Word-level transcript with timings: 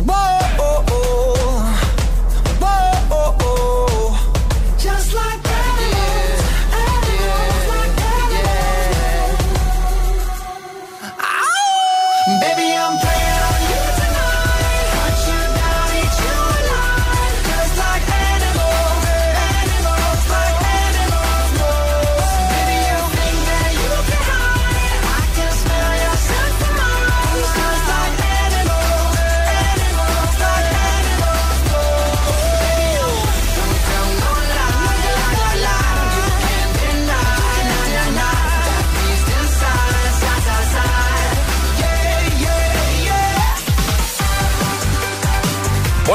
whoa, 0.00 0.43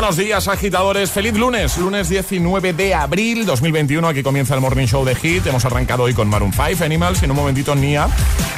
Buenos 0.09 0.25
días, 0.25 0.47
agitadores. 0.47 1.11
Feliz 1.11 1.35
lunes, 1.35 1.77
lunes 1.77 2.09
19 2.09 2.73
de 2.73 2.95
abril 2.95 3.45
2021. 3.45 4.07
Aquí 4.07 4.23
comienza 4.23 4.55
el 4.55 4.59
Morning 4.59 4.87
Show 4.87 5.05
de 5.05 5.13
Hit. 5.13 5.45
Hemos 5.45 5.65
arrancado 5.65 6.01
hoy 6.01 6.15
con 6.15 6.27
Maroon 6.27 6.51
5, 6.51 6.83
Animals 6.83 7.21
y 7.21 7.25
en 7.25 7.31
un 7.31 7.37
momentito 7.37 7.75
Nia, 7.75 8.07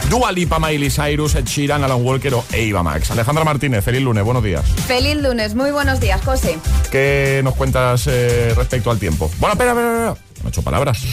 Dua 0.09 0.31
Lipa, 0.31 0.59
Miley 0.59 0.89
Cyrus, 0.89 1.35
Ed 1.35 1.43
Sheeran, 1.43 1.83
Alan 1.83 2.01
Walker 2.05 2.35
o 2.35 2.45
Eva 2.53 2.83
Max. 2.83 3.11
Alejandra 3.11 3.43
Martínez, 3.43 3.83
feliz 3.83 4.01
lunes, 4.01 4.23
buenos 4.23 4.45
días. 4.45 4.63
Feliz 4.87 5.17
lunes, 5.17 5.53
muy 5.53 5.71
buenos 5.71 5.99
días, 5.99 6.21
José. 6.23 6.57
¿Qué 6.89 7.41
nos 7.43 7.53
cuentas 7.55 8.07
eh, 8.07 8.53
respecto 8.55 8.89
al 8.89 8.97
tiempo? 8.97 9.29
Bueno, 9.37 9.51
espera, 9.51 9.71
espera, 9.71 9.91
espera. 10.07 10.25
En 10.39 10.47
ocho 10.47 10.61
palabras. 10.61 11.03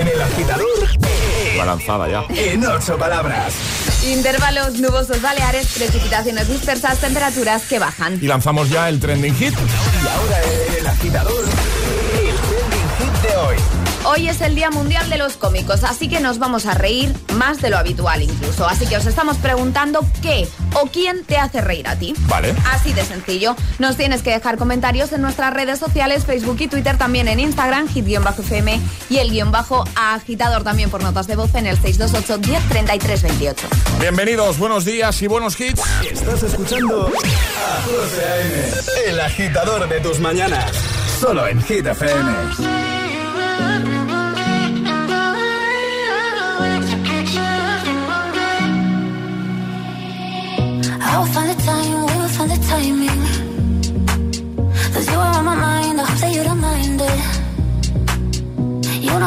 En 0.00 0.08
el 0.08 0.20
agitador, 0.20 0.66
La 1.56 1.64
lanzada 1.64 2.08
ya. 2.08 2.24
en 2.28 2.66
ocho 2.66 2.98
palabras. 2.98 3.54
Intervalos 4.06 4.78
nubosos 4.78 5.20
baleares, 5.20 5.66
precipitaciones 5.76 6.48
dispersas, 6.48 6.98
temperaturas 6.98 7.62
que 7.64 7.78
bajan. 7.78 8.18
Y 8.22 8.26
lanzamos 8.26 8.70
ya 8.70 8.88
el 8.88 9.00
trending 9.00 9.34
hit. 9.34 9.54
Y 9.54 10.08
ahora 10.08 10.42
el 10.78 10.86
agitador, 10.86 11.44
el 11.44 12.36
trending 12.36 12.88
hit 12.98 13.28
de 13.28 13.36
hoy. 13.36 13.56
Hoy 14.04 14.28
es 14.28 14.40
el 14.40 14.54
Día 14.54 14.70
Mundial 14.70 15.10
de 15.10 15.18
los 15.18 15.36
Cómicos, 15.36 15.84
así 15.84 16.08
que 16.08 16.20
nos 16.20 16.38
vamos 16.38 16.64
a 16.66 16.74
reír 16.74 17.14
más 17.34 17.60
de 17.60 17.68
lo 17.68 17.76
habitual 17.76 18.22
incluso. 18.22 18.66
Así 18.66 18.86
que 18.86 18.96
os 18.96 19.04
estamos 19.04 19.36
preguntando 19.36 20.06
qué 20.22 20.48
o 20.74 20.86
quién 20.86 21.24
te 21.24 21.36
hace 21.36 21.60
reír 21.60 21.88
a 21.88 21.96
ti. 21.96 22.14
Vale. 22.28 22.54
Así 22.72 22.92
de 22.92 23.04
sencillo. 23.04 23.56
Nos 23.78 23.96
tienes 23.96 24.22
que 24.22 24.30
dejar 24.30 24.56
comentarios 24.56 25.12
en 25.12 25.22
nuestras 25.22 25.52
redes 25.52 25.78
sociales, 25.78 26.24
Facebook 26.24 26.56
y 26.60 26.68
Twitter, 26.68 26.96
también 26.98 27.28
en 27.28 27.40
Instagram, 27.40 27.88
hit-fm 27.88 28.80
y 29.10 29.18
el 29.18 29.30
guion 29.30 29.50
bajo 29.50 29.84
agitador 29.94 30.64
también 30.64 30.90
por 30.90 31.02
notas 31.02 31.26
de 31.26 31.36
voz 31.36 31.54
en 31.54 31.66
el 31.66 31.78
628 31.78 32.38
10 32.38 33.22
28. 33.22 33.68
Bienvenidos, 34.00 34.58
buenos 34.58 34.84
días 34.84 35.20
y 35.22 35.26
buenos 35.26 35.60
hits. 35.60 35.82
Estás 36.10 36.42
escuchando 36.42 37.08
a 37.08 37.82
José 37.82 38.24
A.M., 38.24 39.10
el 39.10 39.20
agitador 39.20 39.88
de 39.88 40.00
tus 40.00 40.20
mañanas. 40.20 40.70
Solo 41.20 41.46
en 41.46 41.60
Hit 41.62 41.86
FM. 41.86 42.77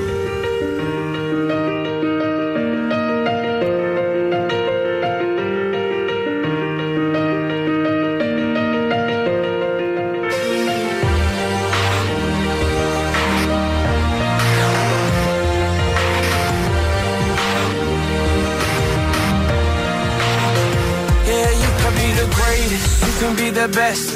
Best. 23.68 24.15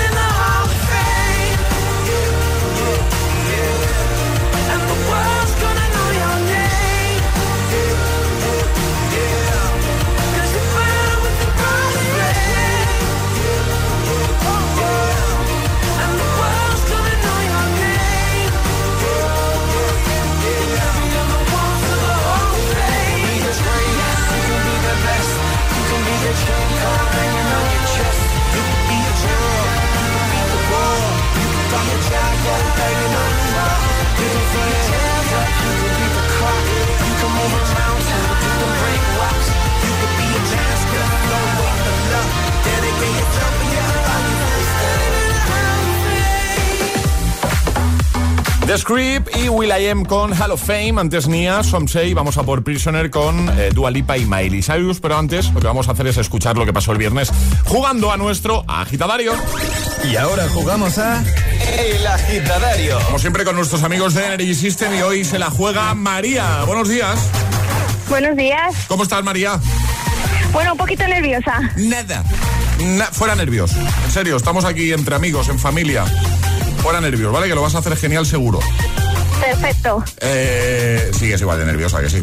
Fame. 48.91 49.21
The 49.21 49.21
Script 49.21 49.37
y 49.37 49.49
Will.i.am 49.49 50.05
con 50.05 50.33
Hall 50.33 50.51
of 50.51 50.61
Fame. 50.61 50.99
Antes 50.99 51.27
Nia, 51.27 51.63
Somsei, 51.63 52.13
vamos 52.13 52.37
a 52.37 52.43
por 52.43 52.63
Prisoner 52.63 53.09
con 53.09 53.49
eh, 53.57 53.69
Dua 53.73 53.89
Lipa 53.91 54.17
y 54.17 54.25
Miley 54.25 54.61
Cyrus. 54.61 54.99
Pero 54.99 55.17
antes 55.17 55.51
lo 55.53 55.59
que 55.59 55.67
vamos 55.67 55.87
a 55.87 55.91
hacer 55.91 56.07
es 56.07 56.17
escuchar 56.17 56.57
lo 56.57 56.65
que 56.65 56.73
pasó 56.73 56.91
el 56.91 56.97
viernes 56.97 57.31
jugando 57.65 58.11
a 58.11 58.17
nuestro 58.17 58.63
agitadario. 58.67 59.33
Y 60.09 60.15
ahora 60.17 60.47
jugamos 60.49 60.97
a 60.97 61.23
El 61.79 62.05
Agitadario. 62.05 62.99
Como 63.05 63.19
siempre 63.19 63.43
con 63.45 63.55
nuestros 63.55 63.83
amigos 63.83 64.13
de 64.13 64.25
Energy 64.25 64.55
System 64.55 64.93
y 64.95 65.01
hoy 65.01 65.23
se 65.23 65.39
la 65.39 65.49
juega 65.49 65.93
María. 65.93 66.63
Buenos 66.65 66.89
días. 66.89 67.19
Buenos 68.09 68.35
días. 68.35 68.75
¿Cómo 68.87 69.03
estás 69.03 69.23
María? 69.23 69.59
Bueno, 70.51 70.73
un 70.73 70.77
poquito 70.77 71.07
nerviosa. 71.07 71.59
Nada. 71.77 72.23
Na- 72.79 73.05
fuera 73.05 73.35
nervios. 73.35 73.71
En 74.05 74.11
serio, 74.11 74.35
estamos 74.37 74.65
aquí 74.65 74.91
entre 74.91 75.15
amigos, 75.15 75.47
en 75.49 75.59
familia. 75.59 76.03
Fuera 76.81 76.99
nervios, 77.01 77.31
¿vale? 77.31 77.47
Que 77.47 77.55
lo 77.55 77.61
vas 77.61 77.75
a 77.75 77.79
hacer 77.79 77.95
genial 77.95 78.25
seguro. 78.25 78.59
Perfecto. 79.39 80.03
Eh, 80.19 81.11
sigues 81.17 81.41
igual 81.41 81.59
de 81.59 81.65
nerviosa 81.65 81.99
que 82.01 82.09
sí. 82.09 82.21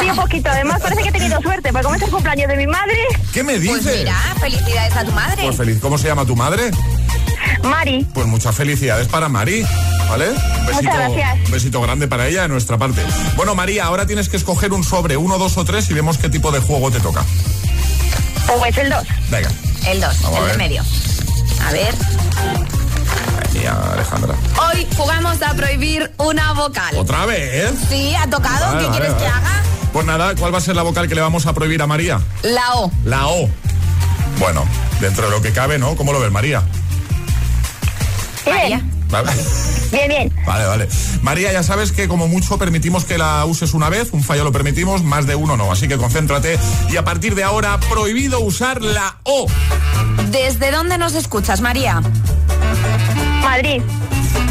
Sí, 0.00 0.10
un 0.10 0.16
poquito. 0.16 0.50
Además, 0.50 0.80
parece 0.82 1.02
que 1.02 1.08
he 1.08 1.12
tenido 1.12 1.40
suerte, 1.40 1.70
porque 1.72 1.84
como 1.84 1.94
es 1.96 2.02
el 2.02 2.10
cumpleaños 2.10 2.48
de 2.48 2.56
mi 2.56 2.66
madre, 2.66 2.98
¿Qué 3.32 3.42
me 3.42 3.58
dices? 3.58 3.82
Pues 3.82 3.98
mira, 3.98 4.16
felicidades 4.40 4.96
a 4.96 5.04
tu 5.04 5.12
madre. 5.12 5.42
Pues 5.44 5.56
feliz. 5.56 5.78
¿Cómo 5.80 5.98
se 5.98 6.08
llama 6.08 6.24
tu 6.24 6.36
madre? 6.36 6.70
Mari. 7.62 8.06
Pues 8.14 8.26
muchas 8.26 8.54
felicidades 8.54 9.08
para 9.08 9.28
Mari, 9.28 9.64
¿vale? 10.08 10.30
Un 10.30 10.66
besito, 10.66 10.82
Muchas 10.82 10.96
gracias. 10.96 11.38
un 11.46 11.50
besito 11.52 11.80
grande 11.80 12.08
para 12.08 12.26
ella 12.28 12.42
de 12.42 12.48
nuestra 12.48 12.76
parte. 12.78 13.02
Bueno, 13.36 13.54
María, 13.54 13.84
ahora 13.84 14.06
tienes 14.06 14.28
que 14.28 14.36
escoger 14.36 14.72
un 14.72 14.84
sobre, 14.84 15.16
uno, 15.16 15.38
dos 15.38 15.56
o 15.58 15.64
tres 15.64 15.88
y 15.90 15.94
vemos 15.94 16.18
qué 16.18 16.28
tipo 16.28 16.50
de 16.52 16.60
juego 16.60 16.90
te 16.90 17.00
toca. 17.00 17.24
Pues 18.58 18.76
el 18.78 18.90
2. 18.90 19.04
Venga. 19.30 19.50
El 19.86 20.00
2, 20.00 20.22
Vamos 20.22 20.40
el 20.42 20.48
de 20.52 20.58
medio. 20.58 20.82
A 21.66 21.72
ver, 21.72 21.94
mía, 23.66 23.92
Alejandra. 23.92 24.34
hoy 24.72 24.86
jugamos 24.96 25.42
a 25.42 25.54
prohibir 25.54 26.10
una 26.18 26.52
vocal. 26.52 26.96
¿Otra 26.96 27.26
vez? 27.26 27.72
Sí, 27.88 28.14
ha 28.14 28.28
tocado. 28.28 28.66
Vale, 28.66 28.78
¿Qué 28.80 28.86
vale, 28.86 28.90
quieres 28.98 29.12
vale. 29.14 29.24
que 29.24 29.28
haga? 29.30 29.62
Pues 29.92 30.06
nada, 30.06 30.34
¿cuál 30.36 30.54
va 30.54 30.58
a 30.58 30.60
ser 30.60 30.76
la 30.76 30.82
vocal 30.82 31.08
que 31.08 31.14
le 31.14 31.20
vamos 31.20 31.46
a 31.46 31.52
prohibir 31.52 31.80
a 31.82 31.86
María? 31.86 32.20
La 32.42 32.74
O. 32.74 32.90
La 33.04 33.26
O. 33.28 33.48
Bueno, 34.38 34.64
dentro 35.00 35.24
de 35.26 35.30
lo 35.30 35.42
que 35.42 35.52
cabe, 35.52 35.78
¿no? 35.78 35.96
¿Cómo 35.96 36.12
lo 36.12 36.20
ves, 36.20 36.30
María? 36.30 36.62
María. 38.46 38.80
Vale. 39.08 39.30
bien, 39.90 40.08
bien. 40.08 40.34
Vale, 40.46 40.66
vale. 40.66 40.88
María, 41.22 41.52
ya 41.52 41.62
sabes 41.62 41.92
que 41.92 42.08
como 42.08 42.28
mucho 42.28 42.58
permitimos 42.58 43.04
que 43.04 43.18
la 43.18 43.44
uses 43.46 43.72
una 43.72 43.88
vez, 43.88 44.10
un 44.12 44.22
fallo 44.22 44.44
lo 44.44 44.52
permitimos, 44.52 45.02
más 45.02 45.26
de 45.26 45.34
uno 45.34 45.56
no. 45.56 45.72
Así 45.72 45.88
que 45.88 45.96
concéntrate 45.96 46.58
y 46.90 46.96
a 46.96 47.04
partir 47.04 47.34
de 47.34 47.44
ahora, 47.44 47.78
prohibido 47.88 48.40
usar 48.40 48.82
la 48.82 49.16
O. 49.22 49.46
¿Desde 50.30 50.70
dónde 50.70 50.98
nos 50.98 51.14
escuchas, 51.14 51.60
María? 51.60 52.02
Madrid. 53.46 53.80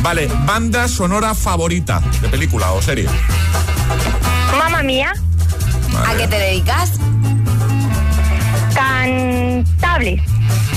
Vale, 0.01 0.27
banda 0.45 0.87
sonora 0.87 1.35
favorita 1.35 2.01
de 2.21 2.29
película 2.29 2.71
o 2.71 2.81
serie. 2.81 3.09
Mamma 4.57 4.83
mía. 4.83 5.11
Vale. 5.91 6.07
¿A 6.07 6.17
qué 6.17 6.27
te 6.29 6.39
dedicas? 6.39 6.91
Cantable. 8.73 10.23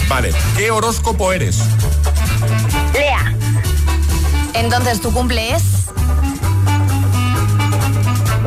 Vale, 0.09 0.33
¿qué 0.57 0.69
horóscopo 0.73 1.33
eres? 1.33 1.61
Lea. 2.93 3.33
Entonces, 4.55 5.01
¿tu 5.01 5.13
cumple 5.13 5.55
es? 5.55 5.63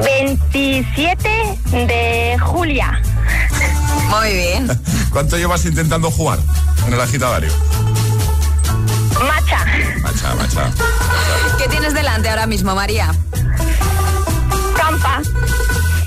27 0.03 1.59
de 1.71 2.37
Julia. 2.41 3.01
Muy 4.09 4.33
bien. 4.33 4.67
¿Cuánto 5.11 5.37
llevas 5.37 5.63
intentando 5.63 6.11
jugar 6.11 6.39
en 6.87 6.93
el 6.93 6.99
agitadario? 6.99 7.53
Macha. 9.51 9.65
Macha, 10.01 10.35
macha. 10.35 10.71
¿Qué 11.57 11.67
tienes 11.67 11.93
delante 11.93 12.29
ahora 12.29 12.47
mismo, 12.47 12.73
María? 12.73 13.13
Campa. 14.75 15.21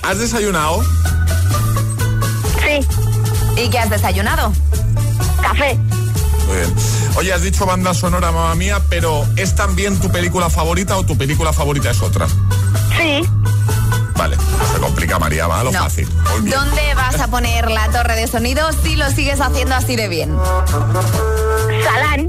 ¿Has 0.02 0.18
desayunado? 0.18 0.82
Sí. 2.62 3.60
¿Y 3.62 3.68
qué 3.68 3.78
has 3.78 3.90
desayunado? 3.90 4.52
Café. 5.42 5.74
Muy 6.46 6.56
bien. 6.56 6.74
Oye, 7.16 7.32
has 7.32 7.42
dicho 7.42 7.66
banda 7.66 7.94
sonora, 7.94 8.32
mamá 8.32 8.54
mía, 8.54 8.80
pero 8.88 9.26
¿es 9.36 9.54
también 9.54 9.98
tu 10.00 10.10
película 10.10 10.48
favorita 10.50 10.96
o 10.96 11.04
tu 11.04 11.16
película 11.16 11.52
favorita 11.52 11.90
es 11.90 12.00
otra? 12.02 12.26
Sí. 12.98 13.22
Vale, 14.16 14.36
no 14.36 14.72
se 14.74 14.80
complica, 14.80 15.18
María, 15.18 15.46
va 15.46 15.60
a 15.60 15.64
lo 15.64 15.72
No. 15.72 15.80
fácil. 15.80 16.08
¿Dónde 16.44 16.94
vas 16.94 17.20
a 17.20 17.28
poner 17.28 17.70
la 17.70 17.88
torre 17.90 18.14
de 18.16 18.26
sonido 18.26 18.68
si 18.82 18.96
lo 18.96 19.10
sigues 19.10 19.40
haciendo 19.40 19.74
así 19.74 19.96
de 19.96 20.08
bien? 20.08 20.34
Salán. 21.84 22.28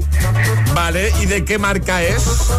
Vale, 0.76 1.10
¿y 1.22 1.24
de 1.24 1.42
qué 1.42 1.58
marca 1.58 2.02
es? 2.02 2.50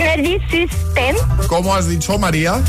Energy 0.00 0.40
System. 0.50 1.16
¿Cómo 1.48 1.74
has 1.76 1.86
dicho, 1.86 2.18
María? 2.18 2.62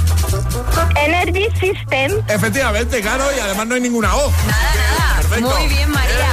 Energy 0.97 1.47
System. 1.57 2.21
Efectivamente, 2.27 2.99
claro, 2.99 3.23
y 3.33 3.39
además 3.39 3.67
no 3.67 3.75
hay 3.75 3.81
ninguna 3.81 4.13
O. 4.13 4.29
Nada, 4.29 4.73
nada. 4.99 5.15
Perfecto. 5.21 5.57
Muy 5.57 5.67
bien, 5.69 5.89
María. 5.89 6.31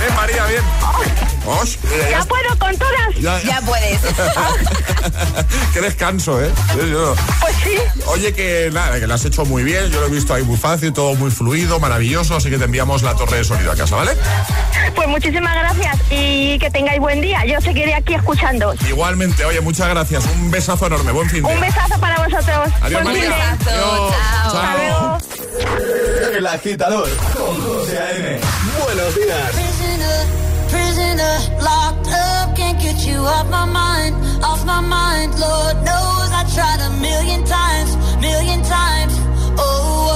Bien, 0.00 0.14
María, 0.16 0.46
bien. 0.46 1.27
Osh, 1.48 1.76
Ya 2.10 2.22
puedo 2.24 2.58
con 2.58 2.76
todas. 2.76 3.14
ya 3.16 3.40
Ya, 3.40 3.42
Ya 3.42 3.60
puedes. 3.62 4.00
Qué 5.72 5.80
descanso, 5.80 6.42
¿eh? 6.42 6.50
Yo- 6.90 7.14
Pues 7.40 7.54
sí. 7.64 7.76
Oye, 8.06 8.32
que 8.34 8.70
nada, 8.72 8.98
que 9.00 9.06
lo 9.06 9.14
has 9.14 9.24
hecho 9.24 9.44
muy 9.44 9.62
bien. 9.62 9.90
Yo 9.90 10.00
lo 10.00 10.06
he 10.06 10.10
visto 10.10 10.34
ahí 10.34 10.42
muy 10.42 10.56
fácil, 10.56 10.92
todo 10.92 11.14
muy 11.14 11.30
fluido, 11.30 11.80
maravilloso. 11.80 12.36
Así 12.36 12.50
que 12.50 12.58
te 12.58 12.64
enviamos 12.64 13.02
la 13.02 13.14
torre 13.14 13.38
de 13.38 13.44
sonido 13.44 13.72
a 13.72 13.76
casa, 13.76 13.96
¿vale? 13.96 14.12
Pues 14.94 15.08
muchísimas 15.08 15.54
gracias 15.54 15.96
y 16.10 16.58
que 16.58 16.70
tengáis 16.70 17.00
buen 17.00 17.20
día. 17.20 17.44
Yo 17.46 17.60
seguiré 17.60 17.94
aquí 17.94 18.14
escuchando. 18.14 18.74
Igualmente, 18.88 19.44
oye, 19.44 19.60
muchas 19.60 19.88
gracias. 19.88 20.24
Un 20.26 20.50
besazo 20.50 20.86
enorme. 20.86 21.12
Buen 21.12 21.30
fin 21.30 21.42
de 21.42 21.52
Un 21.54 21.60
besazo 21.60 21.98
para 22.00 22.16
vosotros. 22.24 22.68
Adiós, 22.82 23.02
Buen 23.02 23.14
fin 23.16 23.24
de- 23.24 23.28
María. 23.30 23.50
Adiós. 23.52 24.12
Chao. 24.12 24.12
Hasta 24.46 24.76
luego. 24.76 25.18
El 26.36 26.46
agitador 26.46 27.08
con 27.34 27.60
José 27.62 27.98
A.M. 27.98 28.40
Buenos 28.84 29.14
días. 29.16 29.77
Prisoner, 31.18 31.62
locked 31.64 32.08
up, 32.08 32.56
can't 32.56 32.80
get 32.80 33.04
you 33.04 33.16
off 33.18 33.50
my 33.50 33.64
mind, 33.64 34.14
off 34.44 34.64
my 34.64 34.80
mind. 34.80 35.32
Lord 35.38 35.76
knows 35.78 36.30
I 36.30 36.44
tried 36.54 36.80
a 36.80 36.90
million 37.00 37.44
times, 37.44 37.96
million 38.20 38.62
times. 38.62 39.12
Oh, 39.58 40.07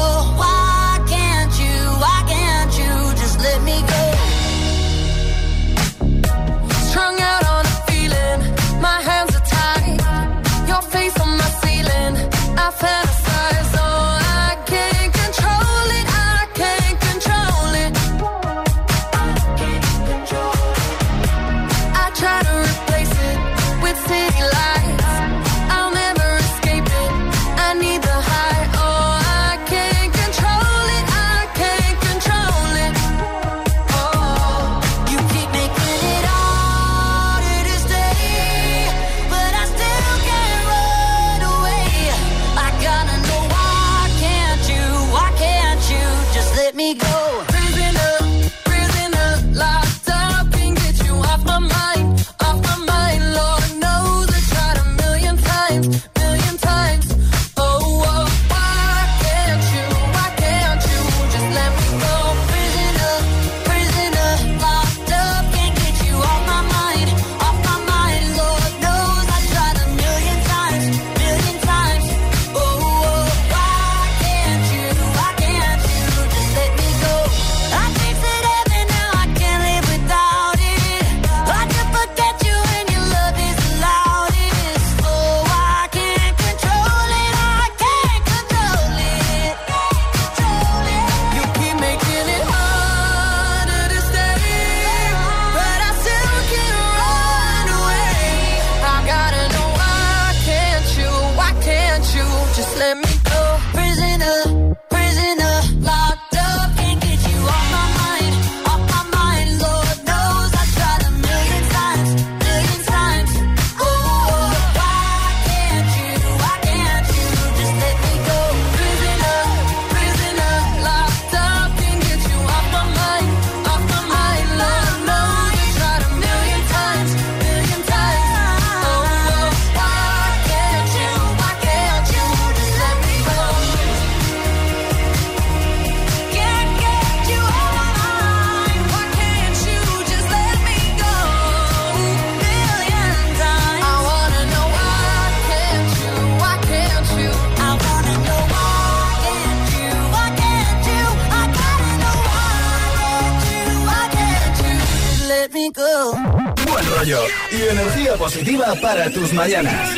mañanas. 159.42 159.90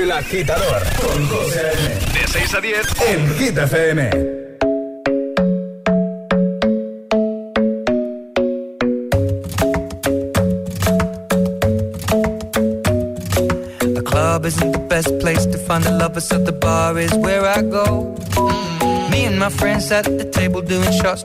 El 0.00 0.12
agitador 0.12 0.82
con 1.00 1.28
José 1.28 1.60
A.M. 1.60 1.94
De 2.12 2.28
6 2.28 2.54
a 2.54 2.60
10. 2.60 2.86
En 3.08 3.34
Hit 3.38 3.56
FM. 3.56 4.10
The 13.80 14.02
club 14.04 14.44
isn't 14.44 14.72
the 14.72 14.86
best 14.90 15.18
place 15.20 15.46
to 15.46 15.56
find 15.56 15.82
the 15.82 15.92
lovers, 15.92 16.28
so 16.28 16.38
the 16.38 16.52
bar 16.52 16.98
is 16.98 17.14
where 17.14 17.46
I 17.46 17.62
go. 17.62 18.14
Me 19.10 19.24
and 19.24 19.38
my 19.38 19.48
friends 19.48 19.90
at 19.90 20.04
the 20.04 20.24
table 20.30 20.60
doing 20.60 20.92
shots, 20.92 21.24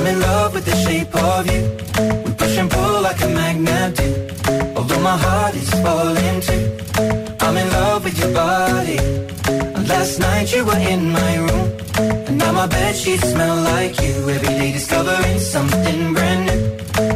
I'm 0.00 0.06
in 0.06 0.18
love 0.18 0.54
with 0.54 0.64
the 0.64 0.76
shape 0.76 1.14
of 1.14 1.46
you. 1.52 1.62
We 2.24 2.32
push 2.32 2.56
and 2.56 2.70
pull 2.70 3.02
like 3.02 3.20
a 3.20 3.28
magnet 3.28 3.96
do. 3.96 4.08
Although 4.74 5.00
my 5.00 5.14
heart 5.14 5.54
is 5.54 5.68
falling 5.84 6.40
too. 6.40 6.64
I'm 7.44 7.54
in 7.54 7.68
love 7.68 8.04
with 8.04 8.18
your 8.18 8.32
body. 8.32 8.96
Last 9.92 10.18
night 10.18 10.54
you 10.54 10.64
were 10.64 10.82
in 10.94 11.10
my 11.10 11.36
room. 11.36 11.68
And 12.28 12.38
now 12.38 12.52
my 12.52 12.66
bed 12.66 12.96
sheets 12.96 13.28
smell 13.30 13.56
like 13.72 14.00
you. 14.00 14.14
Every 14.36 14.54
day 14.60 14.72
discovering 14.72 15.38
something 15.38 16.14
brand 16.14 16.46
new. 16.46 16.62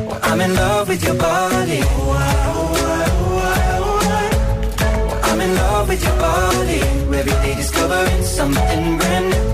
Well, 0.06 0.20
I'm 0.22 0.42
in 0.42 0.54
love 0.54 0.86
with 0.86 1.02
your 1.02 1.14
body. 1.14 1.80
I'm 5.28 5.40
in 5.40 5.54
love 5.54 5.88
with 5.88 6.02
your 6.04 6.18
body. 6.18 6.80
Every 7.18 7.36
day 7.44 7.54
discovering 7.54 8.22
something 8.24 8.98
brand 8.98 9.30
new. 9.30 9.53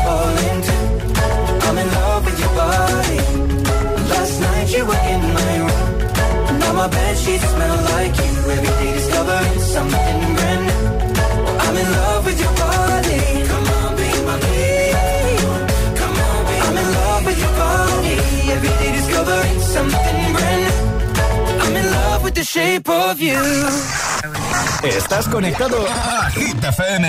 my 6.81 6.87
bed 6.87 7.15
sheets 7.15 7.47
smell 7.53 7.77
like 7.93 8.15
you. 8.23 8.33
Every 8.55 8.73
day 8.81 8.91
discovering 8.99 9.59
something 9.75 10.19
brand 10.37 10.61
new. 10.67 10.83
I'm 11.63 11.75
in 11.81 11.89
love 11.99 12.23
with 12.27 12.39
your 12.43 12.55
body. 12.65 13.21
Come 13.51 13.67
on, 13.77 13.89
be 13.99 14.09
my 14.29 14.37
baby. 14.45 15.35
Come 15.99 16.17
on, 16.27 16.39
be 16.47 16.55
I'm 16.65 16.77
in 16.83 16.89
love 16.99 17.23
with 17.27 17.39
your 17.45 17.55
body. 17.65 18.15
Every 18.55 18.73
day 18.81 18.91
discovering 18.99 19.59
something 19.75 20.17
brand 20.35 20.61
new. 20.65 20.77
I'm 21.63 21.75
in 21.81 21.87
love 21.99 22.23
with 22.25 22.35
the 22.41 22.45
shape 22.55 22.89
of 22.89 23.21
you. 23.27 23.41
Estás 24.83 25.27
conectado 25.27 25.77
a 25.87 26.31
Hit 26.31 26.61
FM. 26.77 27.05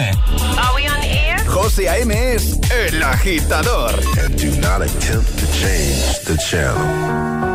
Are 0.64 0.74
we 0.76 0.86
on 0.86 1.02
air? 1.02 1.38
José 1.46 1.88
A.M. 1.88 2.12
es 2.12 2.58
el 2.70 3.02
agitador. 3.02 3.94
And 4.22 4.36
do 4.36 4.50
not 4.60 4.82
attempt 4.82 5.30
to 5.38 5.46
change 5.60 6.24
the 6.26 6.36
channel. 6.36 7.51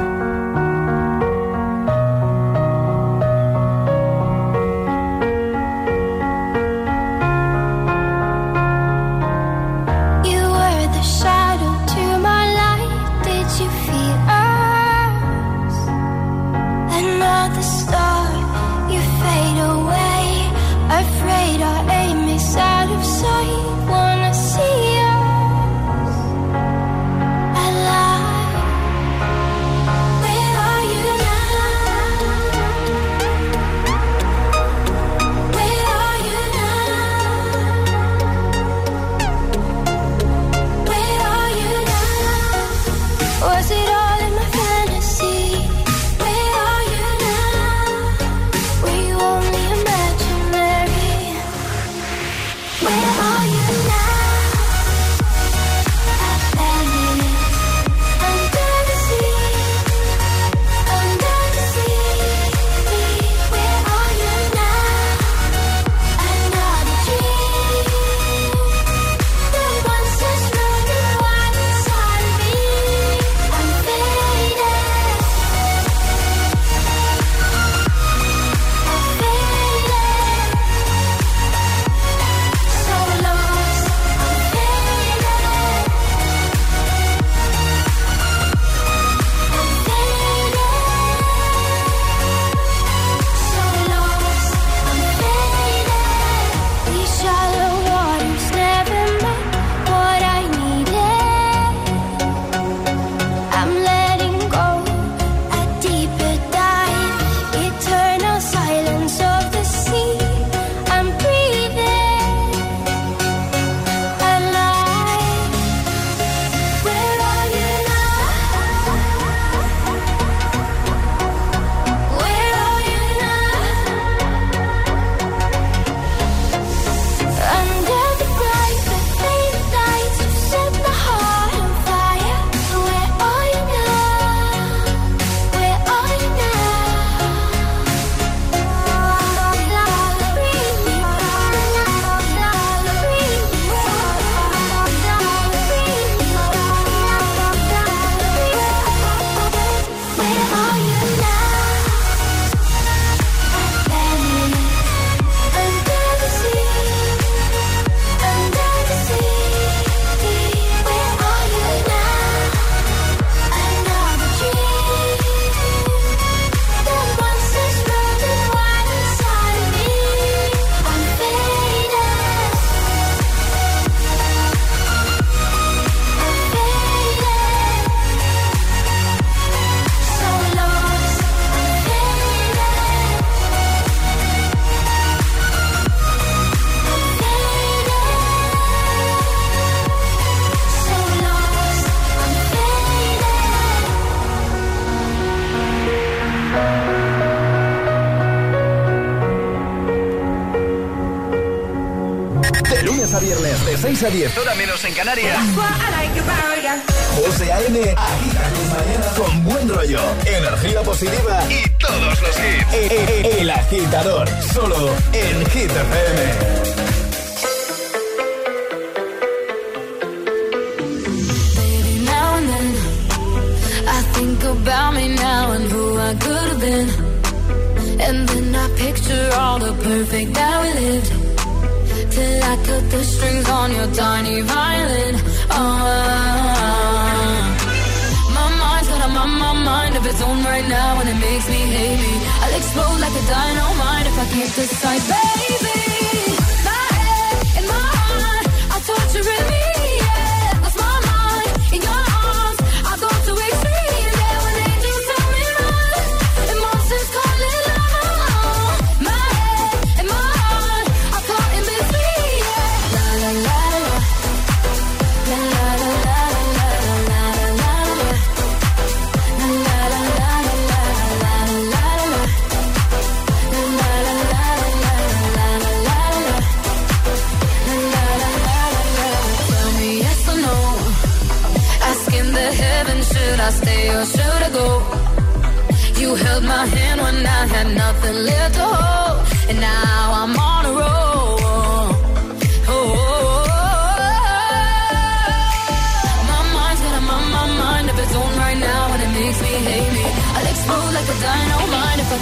a 204.47 204.55
menos 204.55 204.85
en 204.85 204.93
Canarias. 204.93 205.37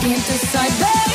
can't 0.02 0.26
decide. 0.28 1.15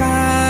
time. 0.00 0.49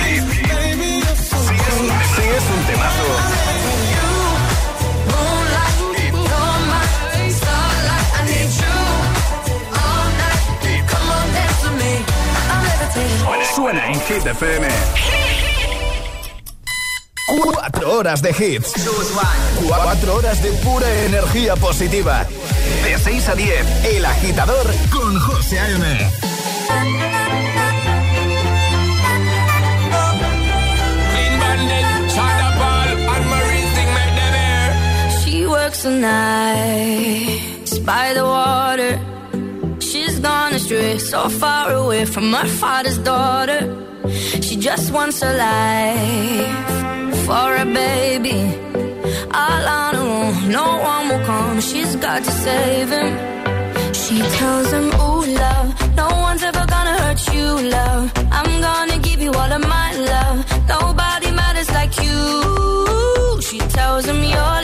Baby, 0.00 0.98
you're 0.98 1.16
so 1.16 1.38
Si 1.38 2.22
es 2.36 2.44
un 2.50 2.62
temazo, 2.66 3.08
suena 13.54 13.86
en 13.86 14.00
Hit 14.00 14.26
FM. 14.26 15.17
Horas 17.98 18.22
de 18.22 18.30
hits. 18.30 18.74
Cuatro 19.66 20.14
horas 20.14 20.40
de 20.40 20.52
pura 20.62 20.88
energía 21.06 21.56
positiva. 21.56 22.24
De 22.84 22.96
6 22.96 23.28
a 23.28 23.34
10, 23.34 23.84
El 23.86 24.04
Agitador 24.04 24.66
con 24.92 25.18
José 25.18 25.58
A.M. 25.58 26.08
She 35.24 35.44
works 35.48 35.82
the 35.82 35.90
nights 35.90 37.78
by 37.80 38.12
the 38.14 38.24
water. 38.24 39.00
She's 39.80 40.20
gone 40.20 40.54
astray, 40.54 40.98
so 40.98 41.28
far 41.28 41.72
away 41.72 42.04
from 42.04 42.32
her 42.32 42.46
father's 42.46 42.98
daughter. 42.98 43.74
She 44.40 44.56
just 44.56 44.92
wants 44.92 45.20
a 45.20 45.32
life 45.32 46.77
for 47.28 47.50
a 47.64 47.66
baby. 47.82 48.38
All 49.40 49.64
her 49.72 49.90
own, 50.06 50.32
no 50.58 50.66
one 50.92 51.04
will 51.10 51.24
come. 51.30 51.60
She's 51.60 51.92
got 51.96 52.20
to 52.24 52.32
save 52.44 52.88
him. 52.98 53.10
She 54.02 54.16
tells 54.38 54.68
him, 54.76 54.86
Ooh, 55.04 55.24
love, 55.44 55.68
no 56.00 56.08
one's 56.26 56.42
ever 56.50 56.64
gonna 56.74 56.96
hurt 57.02 57.20
you, 57.34 57.48
love. 57.78 58.04
I'm 58.38 58.52
gonna 58.68 58.98
give 59.08 59.20
you 59.20 59.32
all 59.40 59.52
of 59.58 59.62
my 59.76 59.88
love. 60.14 60.38
Nobody 60.74 61.30
matters 61.40 61.70
like 61.78 61.94
you. 62.06 62.22
She 63.48 63.58
tells 63.76 64.04
him, 64.10 64.20
Your 64.36 64.57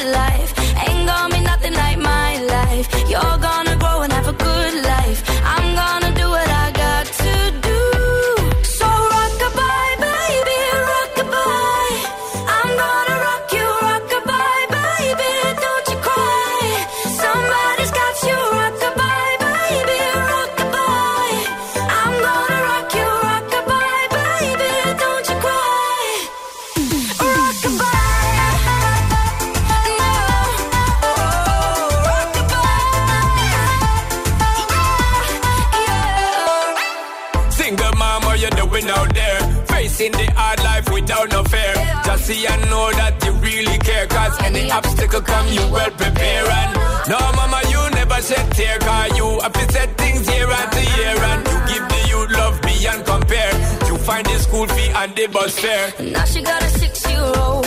obstacle 44.75 45.23
come, 45.23 45.49
you 45.49 45.65
well 45.71 45.91
prepare. 45.91 46.47
And 46.61 46.73
no, 47.09 47.19
mama, 47.39 47.61
you 47.71 47.81
never 47.95 48.21
shed 48.21 48.47
tear. 48.53 48.79
Cause 48.79 49.17
you 49.17 49.29
have 49.41 49.57
set 49.71 49.97
things 49.97 50.27
year 50.33 50.51
after 50.51 50.85
year. 50.99 51.17
And 51.31 51.41
you 51.51 51.59
give 51.71 51.85
the 51.89 52.01
youth 52.11 52.31
love 52.33 52.61
beyond 52.63 53.05
compare. 53.07 53.53
You 53.89 53.97
find 53.99 54.27
the 54.27 54.39
school 54.39 54.67
fee 54.67 54.91
and 55.01 55.15
the 55.15 55.27
bus 55.29 55.59
fare. 55.59 55.93
Now 56.13 56.25
she 56.25 56.43
got 56.43 56.63
a 56.63 56.69
six-year-old 56.69 57.67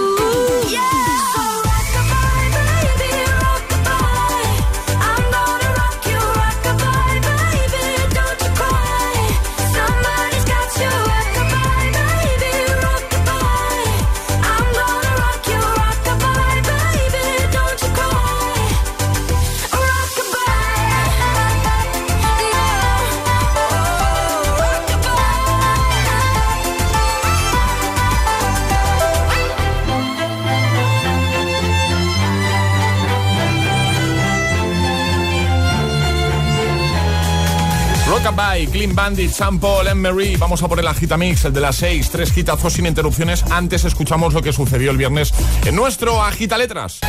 Clean 38.91 38.95
Bandit, 38.95 39.31
Sam 39.31 39.57
Paul, 39.57 39.95
Marie. 39.95 40.35
Vamos 40.35 40.61
a 40.63 40.67
por 40.67 40.77
el 40.77 40.85
Agitamix, 40.85 41.45
el 41.45 41.53
de 41.53 41.61
las 41.61 41.77
6. 41.77 42.09
Tres 42.09 42.35
hitazos 42.35 42.73
sin 42.73 42.85
interrupciones. 42.85 43.43
Antes 43.49 43.85
escuchamos 43.85 44.33
lo 44.33 44.41
que 44.41 44.51
sucedió 44.51 44.91
el 44.91 44.97
viernes 44.97 45.33
en 45.63 45.75
nuestro 45.77 46.21
Agita 46.21 46.57
Letras. 46.57 46.99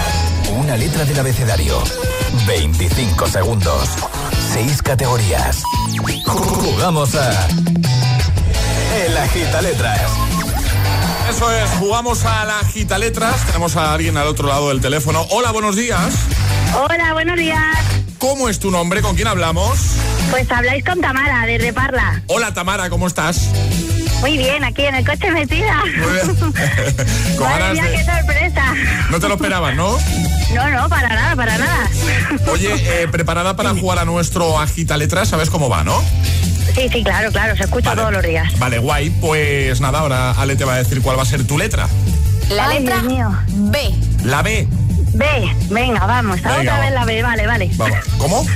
Una 0.53 0.77
letra 0.77 1.05
del 1.05 1.19
abecedario. 1.19 1.83
25 2.47 3.27
segundos. 3.27 3.89
6 4.53 4.83
categorías. 4.83 5.63
Jugamos 6.25 7.17
a. 7.17 7.49
El 9.05 9.17
Agita 9.17 9.61
Letras. 9.63 10.03
Eso 11.31 11.51
es, 11.53 11.71
jugamos 11.81 12.25
a 12.25 12.45
la 12.45 12.61
Agita 12.61 12.97
Letras. 12.99 13.45
Tenemos 13.47 13.75
a 13.77 13.93
alguien 13.93 14.17
al 14.19 14.29
otro 14.29 14.47
lado 14.47 14.69
del 14.69 14.81
teléfono. 14.81 15.27
Hola, 15.31 15.51
buenos 15.51 15.75
días. 15.75 16.15
Hola, 16.77 17.13
buenos 17.13 17.37
días. 17.37 17.77
¿Cómo 18.19 18.49
es 18.49 18.61
tu 18.61 18.71
nombre? 18.71 19.03
¿Con 19.03 19.17
quién 19.17 19.27
hablamos? 19.27 19.81
Pues 20.33 20.51
habláis 20.51 20.83
con 20.83 20.99
Tamara, 21.01 21.45
desde 21.47 21.73
Parla. 21.75 22.23
Hola, 22.27 22.55
Tamara, 22.55 22.89
¿cómo 22.89 23.07
estás? 23.07 23.51
Muy 24.23 24.39
bien, 24.39 24.65
aquí 24.65 24.83
en 24.87 24.95
el 24.95 25.07
coche 25.07 25.31
metida. 25.31 25.83
Muy 25.85 26.13
bien. 26.15 27.39
Madre 27.39 27.73
mía, 27.75 27.83
de- 27.85 27.91
qué 27.99 28.05
sorpresa. 28.05 28.75
No 29.11 29.21
te 29.21 29.29
lo 29.29 29.35
esperabas, 29.35 29.75
¿no? 29.77 29.99
No, 30.55 30.71
no, 30.71 30.89
para 30.89 31.09
nada, 31.11 31.37
para 31.37 31.59
nada. 31.59 31.87
Oye, 32.51 32.73
eh, 33.03 33.09
preparada 33.13 33.57
para 33.57 33.75
jugar 33.75 33.99
a 33.99 34.07
nuestro 34.07 34.59
Agita 34.59 34.97
Letras, 34.97 35.29
sabes 35.29 35.51
cómo 35.51 35.69
va, 35.69 35.85
¿no? 35.85 36.03
Sí, 36.75 36.89
sí, 36.91 37.05
claro, 37.05 37.31
claro, 37.31 37.55
se 37.57 37.65
escucha 37.65 37.95
todos 37.95 38.11
los 38.13 38.23
días. 38.23 38.59
Vale, 38.59 38.79
guay. 38.79 39.11
Pues 39.11 39.83
nada, 39.83 39.99
ahora 39.99 40.31
Ale 40.31 40.57
te 40.57 40.65
va 40.65 40.75
a 40.75 40.79
decir 40.79 41.03
cuál 41.03 41.19
va 41.19 41.25
a 41.25 41.27
ser 41.27 41.47
tu 41.47 41.59
letra. 41.59 41.89
La 42.49 42.69
Ay, 42.69 42.81
letra. 42.81 43.03
B. 43.51 43.79
La 44.25 44.41
B. 44.41 44.67
B, 45.15 45.27
venga, 45.69 46.07
vamos. 46.07 46.41
Venga, 46.41 46.59
otra 46.61 46.73
va. 46.79 46.81
vez 46.81 46.93
la 46.93 47.05
B, 47.05 47.23
vale, 47.23 47.47
vale. 47.47 47.71
Vamos. 47.77 47.99
¿Cómo? 48.17 48.47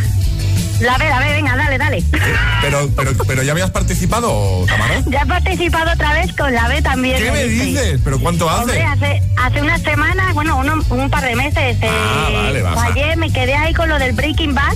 La 0.80 0.98
B, 0.98 1.08
la 1.08 1.18
B, 1.20 1.32
venga, 1.32 1.56
dale, 1.56 1.78
dale. 1.78 2.04
Pero, 2.60 2.90
pero, 2.96 3.12
pero 3.26 3.42
ya 3.44 3.52
habías 3.52 3.70
participado, 3.70 4.64
Tamara. 4.66 5.00
Ya 5.06 5.20
he 5.22 5.26
participado 5.26 5.92
otra 5.92 6.12
vez 6.14 6.34
con 6.34 6.52
la 6.52 6.66
B 6.68 6.82
también. 6.82 7.16
¿Qué 7.16 7.28
en 7.28 7.32
me 7.34 7.44
dices? 7.44 8.00
¿Pero 8.02 8.18
cuánto 8.18 8.46
Hombre, 8.46 8.82
hace? 8.82 9.06
hace, 9.06 9.22
hace 9.36 9.62
unas 9.62 9.80
semanas, 9.82 10.34
bueno, 10.34 10.56
uno- 10.56 10.82
un 10.90 11.08
par 11.10 11.22
de 11.24 11.36
meses. 11.36 11.76
eh, 11.80 11.88
Ah, 11.88 12.28
vale, 12.32 12.62
baja. 12.62 12.86
Ayer 12.86 13.16
me 13.16 13.30
quedé 13.32 13.54
ahí 13.54 13.72
con 13.72 13.88
lo 13.88 13.98
del 13.98 14.12
Breaking 14.14 14.54
Bad. 14.54 14.74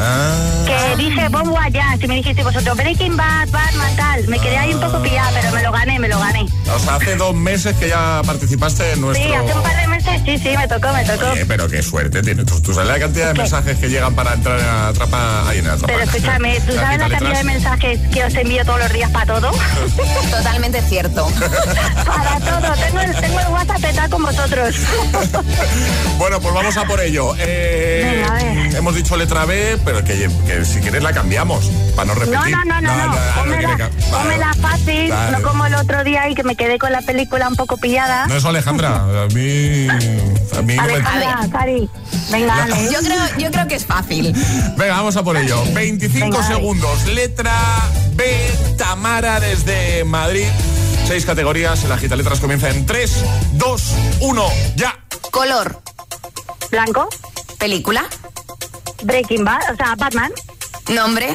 Ah. 0.00 0.64
Que 0.66 0.96
dije 0.96 1.28
bombo 1.28 1.58
allá, 1.58 1.96
si 2.00 2.06
me 2.06 2.16
dijiste 2.16 2.42
vosotros 2.44 2.76
Breaking 2.76 3.16
Bad, 3.16 3.48
Batman, 3.50 3.96
tal. 3.96 4.28
Me 4.28 4.38
quedé 4.38 4.56
ahí 4.56 4.72
un 4.74 4.80
poco 4.80 5.02
pillada, 5.02 5.30
pero 5.34 5.52
me 5.52 5.62
lo 5.62 5.72
gané, 5.72 5.98
me 5.98 6.08
lo 6.08 6.18
gané. 6.18 6.46
O 6.74 6.78
sea, 6.78 6.94
hace 6.96 7.16
dos 7.16 7.34
meses 7.34 7.74
que 7.76 7.88
ya 7.88 8.22
participaste 8.24 8.92
en 8.92 9.00
nuestro... 9.00 9.26
Sí, 9.28 9.34
hace 9.34 9.54
un 9.54 9.62
par 9.62 9.76
de 9.76 9.86
meses, 9.88 10.20
sí, 10.24 10.38
sí, 10.38 10.56
me 10.56 10.68
tocó, 10.68 10.92
me 10.92 11.04
tocó. 11.04 11.30
Oye, 11.32 11.46
pero 11.46 11.68
qué 11.68 11.82
suerte 11.82 12.22
tienes. 12.22 12.46
¿Tú, 12.46 12.60
tú 12.60 12.74
sabes 12.74 12.88
la 12.88 12.98
cantidad 12.98 13.28
de 13.28 13.34
¿Qué? 13.34 13.40
mensajes 13.40 13.78
que 13.78 13.88
llegan 13.88 14.14
para 14.14 14.34
entrar 14.34 14.60
en 14.60 14.66
Atrapa... 14.66 15.48
Ahí 15.48 15.58
en 15.58 15.66
Atrapa. 15.66 15.86
Pero 15.86 16.02
escúchame, 16.02 16.60
¿tú 16.60 16.72
La 16.76 16.82
sabes 16.82 16.98
la 16.98 17.08
cantidad 17.08 17.38
de 17.38 17.44
mensajes 17.44 18.00
que 18.12 18.24
os 18.24 18.34
envío 18.34 18.64
todos 18.64 18.78
los 18.80 18.92
días 18.92 19.10
para 19.10 19.26
todo? 19.26 19.50
Totalmente 20.30 20.82
cierto. 20.82 21.26
para 22.06 22.38
todo, 22.40 22.72
tengo 22.84 23.00
el, 23.00 23.14
tengo 23.16 23.40
el 23.40 23.48
WhatsApp 23.48 23.80
petado 23.80 24.10
con 24.10 24.22
vosotros. 24.22 24.74
Bueno, 26.18 26.40
pues 26.40 26.54
vamos 26.54 26.76
a 26.76 26.84
por 26.84 27.00
ello. 27.00 27.34
Eh, 27.38 28.22
Venga, 28.22 28.28
a 28.28 28.44
ver. 28.44 28.76
hemos 28.76 28.94
dicho 28.94 29.16
letra 29.16 29.44
B, 29.44 29.78
pero 29.88 30.04
que, 30.04 30.28
que 30.46 30.64
si 30.66 30.80
quieres 30.80 31.02
la 31.02 31.14
cambiamos, 31.14 31.64
para 31.96 32.08
no 32.08 32.14
No, 32.14 32.20
repetir. 32.20 32.54
no, 32.56 32.64
no, 32.64 32.80
no, 32.82 32.96
no. 32.96 33.06
no 33.06 33.12
ca- 33.14 33.20
vale. 33.42 33.88
pónmela 34.10 34.52
fácil, 34.60 35.08
Vale. 35.10 35.38
no 35.38 35.42
como 35.42 35.64
el 35.64 35.74
otro 35.76 36.04
día 36.04 36.28
y 36.28 36.34
que 36.34 36.42
me 36.44 36.56
quedé 36.56 36.78
con 36.78 36.92
la 36.92 37.00
película 37.00 37.48
un 37.48 37.56
poco 37.56 37.78
pillada. 37.78 38.26
No, 38.26 38.36
eso 38.36 38.50
Alejandra, 38.50 38.96
a 38.96 39.26
mí... 39.34 39.88
A 39.88 39.94
mí 40.62 40.74
no 40.76 40.82
me- 40.82 40.92
Alejandra, 40.92 41.48
Cari, 41.50 41.88
venga, 42.30 42.64
Ale. 42.64 42.90
Yo 42.92 42.98
creo, 43.00 43.38
yo 43.38 43.50
creo 43.50 43.66
que 43.66 43.74
es 43.76 43.86
fácil. 43.86 44.34
Venga, 44.76 44.96
vamos 44.96 45.16
a 45.16 45.22
por 45.22 45.38
ello. 45.38 45.62
25 45.72 46.24
Venga, 46.26 46.38
dale. 46.42 46.54
segundos. 46.54 47.06
Letra 47.06 47.54
B, 48.12 48.50
Tamara 48.76 49.40
desde 49.40 50.04
Madrid. 50.04 50.48
Seis 51.06 51.24
categorías. 51.24 51.82
El 51.84 51.92
agita 51.92 52.14
letras 52.14 52.40
comienza 52.40 52.68
en 52.68 52.84
3, 52.84 53.24
2, 53.52 53.82
1, 54.20 54.44
ya. 54.76 54.98
Color. 55.30 55.80
Blanco, 56.70 57.08
Película. 57.58 58.04
Breaking 59.02 59.44
Bad, 59.44 59.60
o 59.72 59.76
sea, 59.76 59.94
Batman, 59.96 60.32
Nombre. 60.88 61.34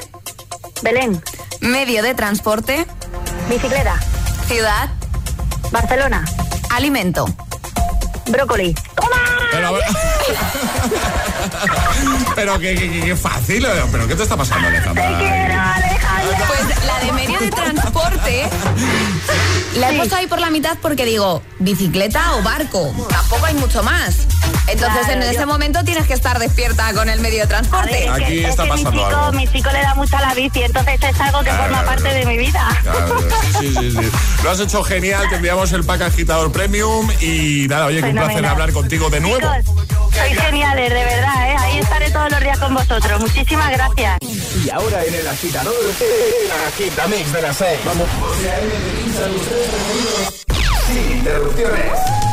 Belén, 0.82 1.22
Medio 1.62 2.04
de 2.04 2.14
transporte. 2.14 2.86
bicicleta, 3.50 3.96
Ciudad. 4.48 4.90
Barcelona, 5.72 6.26
Alimento. 6.72 7.26
brócoli. 8.28 8.76
Pero, 9.52 9.76
pero 12.36 12.60
qué, 12.60 12.76
qué- 12.76 12.92
qué- 12.92 13.02
qué 13.06 13.16
fácil. 13.16 13.66
eh. 13.66 13.84
¿Pero 13.92 14.08
qué 14.08 14.16
te 14.16 14.24
está 14.24 14.36
pasando, 14.36 14.68
Alejandra? 14.68 15.93
Pues 16.48 16.86
la 16.86 17.00
de 17.06 17.12
medio 17.12 17.40
de 17.40 17.50
transporte 17.52 18.50
la 19.78 19.92
he 19.92 19.98
puesto 19.98 20.16
ahí 20.16 20.28
por 20.28 20.40
la 20.40 20.50
mitad 20.50 20.78
porque 20.82 21.06
digo, 21.06 21.42
bicicleta 21.60 22.36
o 22.36 22.44
barco. 22.44 22.94
Tampoco 23.10 23.46
hay 23.46 23.56
mucho 23.56 23.84
más. 23.84 24.28
Entonces 24.68 25.00
Claro, 25.06 25.14
en 25.14 25.24
ese 25.24 25.42
yo- 25.42 25.48
momento 25.48 25.84
tienes 25.84 26.08
que 26.08 26.14
estar 26.14 26.40
despierta 26.40 26.94
con 26.94 27.10
el 27.10 27.20
medio 27.20 27.42
de 27.42 27.48
transporte. 27.48 27.92
Ver, 27.92 28.22
es 28.22 28.28
que- 28.28 28.48
es 28.48 28.56
que 28.56 28.64
mi 28.64 28.76
chico, 28.78 29.06
algo. 29.06 29.32
Mi 29.34 29.48
chico 29.48 29.70
le 29.72 29.82
da 29.82 29.96
mucho 29.96 30.18
a 30.18 30.22
la 30.22 30.34
bici, 30.34 30.62
entonces 30.64 31.00
es 31.02 31.20
algo 31.20 31.40
que 31.40 31.46
Claro, 31.46 31.64
forma 31.64 31.82
claro, 31.84 31.88
parte 32.02 32.14
de 32.14 32.26
mi 32.26 32.38
vida. 32.38 32.68
Claro, 32.84 33.18
sí, 33.60 33.74
sí, 33.76 33.92
sí. 33.92 34.12
Lo 34.44 34.52
has 34.52 34.60
hecho 34.60 34.84
genial. 34.84 35.28
Te 35.30 35.36
enviamos 35.36 35.72
el 35.74 35.84
pack 35.84 36.02
agitador 36.04 36.52
premium. 36.52 37.10
Y 37.20 37.68
nada, 37.68 37.86
oye, 37.88 38.02
que 38.02 38.10
un 38.10 38.16
placer 38.16 38.46
hablar 38.46 38.72
contigo 38.72 39.10
de 39.10 39.20
nuevo. 39.20 39.40
Chicos, 39.40 40.03
sois 40.14 40.40
geniales, 40.40 40.90
de 40.90 41.04
verdad, 41.04 41.52
¿eh? 41.52 41.56
Ahí 41.60 41.80
estaré 41.80 42.12
todos 42.12 42.32
los 42.32 42.40
días 42.40 42.60
con 42.60 42.74
vosotros. 42.74 43.20
Muchísimas 43.20 43.72
gracias. 43.72 44.18
Y 44.64 44.70
ahora 44.70 45.04
en 45.06 45.14
el 45.16 45.28
agitador, 45.28 45.74
el 46.00 46.52
agitamix 46.68 47.34
de 47.34 47.42
las 47.42 47.58
6. 47.58 47.80
Vamos. 47.86 48.08
Sin 50.88 51.18
interrupciones. 51.18 52.33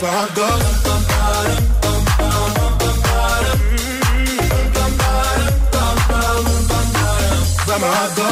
goes. 0.00 0.78
But 7.66 7.80
my 7.80 7.86
heart 7.86 8.27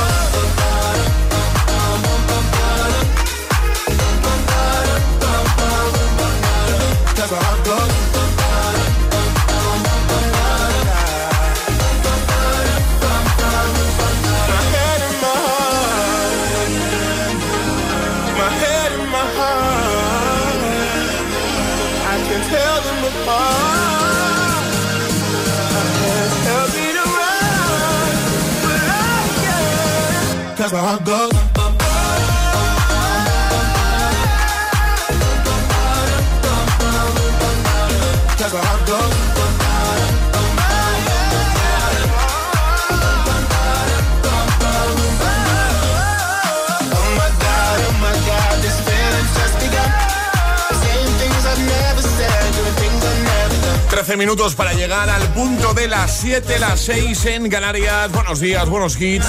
can. 30.68 30.70
Cause 30.70 30.72
my 30.72 30.80
heart 30.80 31.35
13 53.96 54.18
minutos 54.18 54.54
para 54.54 54.74
llegar 54.74 55.08
al 55.08 55.22
punto 55.32 55.72
de 55.72 55.88
las 55.88 56.20
7, 56.20 56.58
las 56.58 56.80
6 56.80 57.24
en 57.24 57.48
Canarias. 57.48 58.12
Buenos 58.12 58.40
días, 58.40 58.68
buenos 58.68 59.00
hits. 59.00 59.24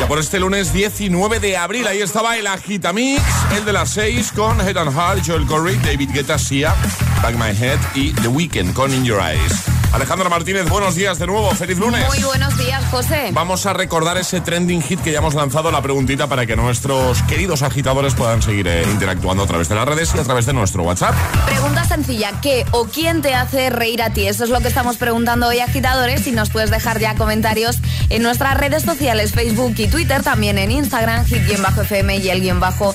Ya 0.00 0.08
por 0.08 0.18
este 0.18 0.40
lunes 0.40 0.72
19 0.72 1.40
de 1.40 1.58
abril, 1.58 1.86
ahí 1.86 2.00
estaba 2.00 2.38
el 2.38 2.46
Agitamix, 2.46 3.20
el 3.54 3.66
de 3.66 3.74
las 3.74 3.90
6 3.90 4.32
con 4.32 4.62
Head 4.62 4.78
and 4.78 4.94
Heart, 4.94 5.26
Joel 5.26 5.44
Corey, 5.44 5.76
David 5.76 6.08
Guetta, 6.10 6.38
Sia, 6.38 6.74
Back 7.22 7.34
My 7.34 7.50
Head 7.50 7.78
y 7.94 8.14
The 8.14 8.28
Weeknd 8.28 8.72
con 8.72 8.94
In 8.94 9.04
Your 9.04 9.20
Eyes. 9.20 9.65
Alejandra 9.96 10.28
Martínez, 10.28 10.68
buenos 10.68 10.94
días 10.94 11.18
de 11.18 11.26
nuevo, 11.26 11.50
feliz 11.52 11.78
lunes. 11.78 12.06
Muy 12.06 12.22
buenos 12.22 12.58
días, 12.58 12.84
José. 12.90 13.30
Vamos 13.32 13.64
a 13.64 13.72
recordar 13.72 14.18
ese 14.18 14.42
trending 14.42 14.82
hit 14.82 15.00
que 15.00 15.10
ya 15.10 15.20
hemos 15.20 15.32
lanzado, 15.32 15.70
la 15.70 15.80
preguntita 15.80 16.26
para 16.26 16.44
que 16.44 16.54
nuestros 16.54 17.22
queridos 17.22 17.62
agitadores 17.62 18.14
puedan 18.14 18.42
seguir 18.42 18.68
eh, 18.68 18.82
interactuando 18.90 19.44
a 19.44 19.46
través 19.46 19.70
de 19.70 19.74
las 19.74 19.88
redes 19.88 20.12
y 20.14 20.18
a 20.18 20.22
través 20.22 20.44
de 20.44 20.52
nuestro 20.52 20.82
WhatsApp. 20.82 21.14
Pregunta 21.46 21.82
sencilla, 21.86 22.38
¿qué 22.42 22.66
o 22.72 22.84
quién 22.84 23.22
te 23.22 23.34
hace 23.34 23.70
reír 23.70 24.02
a 24.02 24.10
ti? 24.10 24.26
Eso 24.26 24.44
es 24.44 24.50
lo 24.50 24.60
que 24.60 24.68
estamos 24.68 24.98
preguntando 24.98 25.46
hoy, 25.46 25.60
agitadores, 25.60 26.26
y 26.26 26.32
nos 26.32 26.50
puedes 26.50 26.70
dejar 26.70 27.00
ya 27.00 27.14
comentarios 27.14 27.78
en 28.10 28.22
nuestras 28.22 28.58
redes 28.58 28.82
sociales, 28.82 29.32
Facebook 29.32 29.76
y 29.78 29.88
Twitter, 29.88 30.22
también 30.22 30.58
en 30.58 30.72
Instagram, 30.72 31.24
hit-fm 31.24 32.18
y 32.18 32.28
el 32.28 32.42
guion 32.42 32.60
bajo 32.60 32.94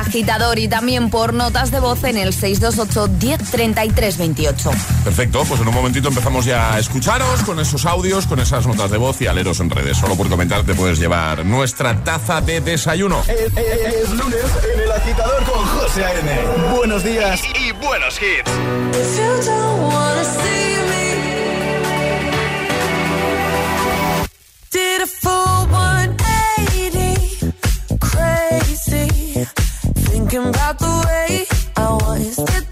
agitador, 0.00 0.58
y 0.58 0.68
también 0.68 1.10
por 1.10 1.32
notas 1.34 1.70
de 1.70 1.80
voz 1.80 2.02
en 2.04 2.16
el 2.16 2.32
628 2.32 3.08
1033 3.20 4.18
28. 4.18 4.70
Perfecto, 5.04 5.44
pues 5.48 5.60
en 5.60 5.68
un 5.68 5.74
momentito 5.74 6.08
empezamos 6.08 6.44
ya 6.44 6.74
a 6.74 6.78
escucharos 6.78 7.42
con 7.42 7.58
esos 7.60 7.84
audios, 7.86 8.26
con 8.26 8.40
esas 8.40 8.66
notas 8.66 8.90
de 8.90 8.98
voz 8.98 9.20
y 9.20 9.26
aleros 9.26 9.60
en 9.60 9.70
redes. 9.70 9.96
Solo 9.98 10.16
por 10.16 10.28
comentar 10.28 10.62
te 10.64 10.74
puedes 10.74 10.98
llevar 10.98 11.44
nuestra 11.44 12.02
taza 12.04 12.40
de 12.40 12.60
desayuno. 12.60 13.22
Es, 13.28 13.52
es- 13.56 13.94
es 14.02 14.10
lunes 14.10 14.44
en 14.74 14.80
el 14.80 14.92
agitador 14.92 15.44
con 15.44 15.64
José 15.66 16.04
A.M. 16.04 16.40
Buenos 16.76 17.04
días 17.04 17.40
Y 17.58 17.72
buenos 17.72 18.18
hits. 18.20 18.50
Did 24.70 25.02
a 25.02 25.06
thinking 30.32 30.48
about 30.48 30.78
the 30.78 31.04
way 31.06 31.46
I 31.76 31.92
was. 31.92 32.71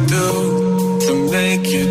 make 1.57 1.67
you 1.67 1.90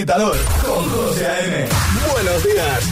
agitador 0.00 0.36
con 0.64 0.88
José 0.88 1.26
A.M. 1.26 1.68
Buenos 2.12 2.42
días. 2.42 2.88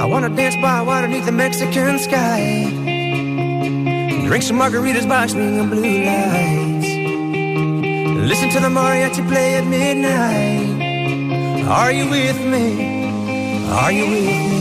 I 0.00 0.04
wanna 0.04 0.30
dance 0.30 0.56
by 0.56 0.82
water 0.82 1.06
beneath 1.06 1.26
the 1.26 1.32
Mexican 1.32 1.98
sky. 2.00 2.64
Drink 4.26 4.42
some 4.42 4.58
margaritas 4.58 5.06
by 5.08 5.28
swinging 5.28 5.70
blue 5.70 6.04
lights. 6.06 6.88
Listen 8.28 8.50
to 8.50 8.60
the 8.60 8.68
mariachi 8.68 9.22
play 9.28 9.56
at 9.58 9.64
midnight. 9.64 10.82
Are 11.68 11.92
you 11.92 12.08
with 12.10 12.40
me? 12.44 13.06
Are 13.70 13.92
you 13.92 14.10
with 14.10 14.24
me? 14.24 14.51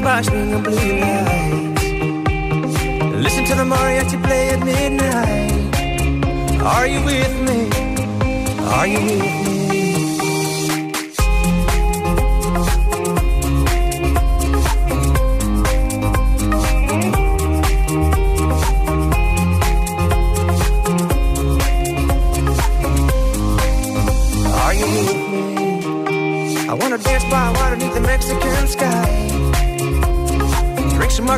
Margaritas 0.00 0.04
by 0.04 0.22
swinging 0.22 0.62
blue 0.62 1.00
lights. 1.00 1.84
Listen 3.22 3.44
to 3.44 3.54
the 3.54 3.64
mariachi 3.64 4.22
play 4.22 4.50
at 4.50 4.60
midnight. 4.64 5.50
Are 6.62 6.86
you 6.86 7.04
with 7.04 7.40
me? 7.48 7.70
Are 8.64 8.86
you 8.86 9.00
with 9.00 9.20
me? 9.20 9.39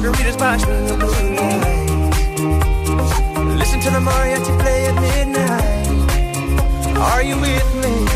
Margaritas 0.03 0.37
by 0.37 0.57
blue 0.57 1.07
lights. 1.37 1.93
Listen 3.57 3.81
to 3.81 3.91
the 3.91 4.01
mariachi 4.01 4.59
play 4.61 4.87
at 4.87 4.95
midnight. 5.01 5.89
Are 6.99 7.23
you 7.23 7.39
with 7.39 7.75
me? 7.83 8.07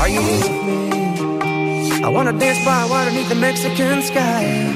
Are 0.00 0.08
you 0.08 0.22
with 0.22 0.50
me? 0.66 2.02
I 2.02 2.08
wanna 2.08 2.32
dance 2.32 2.64
by 2.64 2.86
water 2.88 3.10
beneath 3.10 3.28
the 3.28 3.34
Mexican 3.34 4.02
sky. 4.02 4.72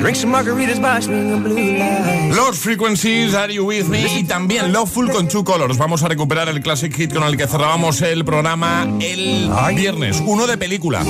Drink 0.00 0.16
some 0.16 0.32
margaritas 0.32 0.80
by 0.80 1.00
swinging 1.00 1.42
blue 1.42 1.78
lights. 1.78 2.36
Los 2.36 2.58
Frequencies, 2.58 3.34
Are 3.34 3.52
You 3.52 3.64
With 3.64 3.88
Me 3.88 4.06
y 4.18 4.24
también 4.24 4.72
Loveful 4.72 5.10
con 5.10 5.28
Two 5.28 5.44
Colors. 5.44 5.76
Vamos 5.76 6.02
a 6.02 6.08
recuperar 6.08 6.48
el 6.48 6.60
Classic 6.60 6.92
Hit 6.92 7.12
con 7.12 7.22
el 7.24 7.36
que 7.36 7.46
cerrábamos 7.46 8.02
el 8.02 8.24
programa 8.24 8.88
el 9.00 9.50
viernes, 9.74 10.22
uno 10.24 10.46
de 10.46 10.56
película. 10.56 11.04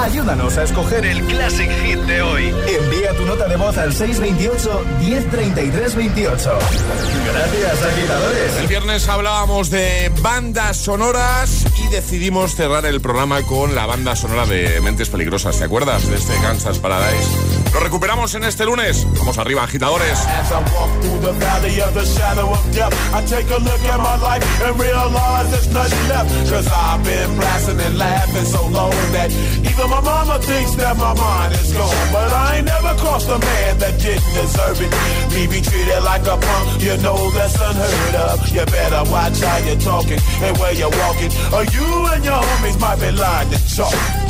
Ayúdanos 0.00 0.56
a 0.56 0.62
escoger 0.62 1.04
el 1.04 1.20
Classic 1.26 1.70
Hit 1.70 1.98
de 2.00 2.22
hoy. 2.22 2.54
Envía 2.66 3.14
tu 3.14 3.26
nota 3.26 3.46
de 3.46 3.56
voz 3.56 3.76
al 3.76 3.92
628 3.92 4.84
1033 5.00 5.94
28. 5.94 6.58
Gracias, 7.26 7.82
agitadores. 7.82 8.56
El 8.60 8.66
viernes 8.66 9.08
hablábamos 9.10 9.68
de 9.68 10.10
bandas 10.22 10.78
sonoras 10.78 11.66
y 11.84 11.88
decidimos 11.88 12.54
cerrar 12.54 12.86
el 12.86 13.02
programa 13.02 13.42
con 13.42 13.74
la 13.74 13.84
banda 13.84 14.16
sonora 14.16 14.46
de 14.46 14.80
Mentes 14.80 15.10
Peligrosas. 15.10 15.58
¿Te 15.58 15.64
acuerdas 15.64 16.08
de 16.08 16.16
este 16.16 16.32
Kansas 16.40 16.78
Paradise? 16.78 17.28
Lo 17.72 17.80
recuperamos 17.80 18.34
en 18.34 18.44
este 18.44 18.64
lunes. 18.64 19.06
Vamos 19.18 19.38
arriba, 19.38 19.62
agitadores. 19.62 20.18
Talking 39.80 40.18
and 40.42 40.58
where 40.58 40.74
you're 40.74 40.90
walking, 40.90 41.30
or 41.54 41.64
you 41.64 42.06
and 42.12 42.22
your 42.22 42.34
homies 42.34 42.78
might 42.78 43.00
be 43.00 43.10
lying 43.12 43.50
to 43.50 43.58
chalk. 43.66 44.29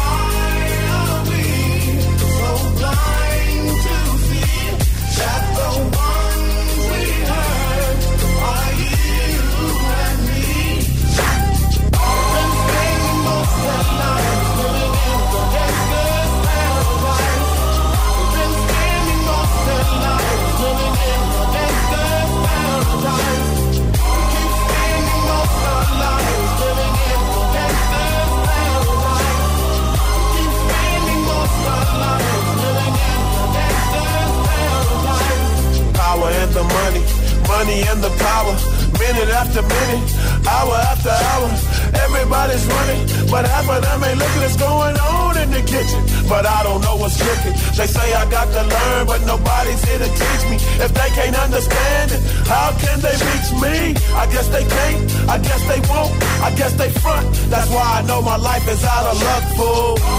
why 57.71 57.99
I 57.99 58.01
know 58.03 58.21
my 58.21 58.37
life 58.37 58.67
is 58.67 58.83
out 58.83 59.05
of 59.11 59.21
luck, 59.21 59.43
fool. 59.57 60.11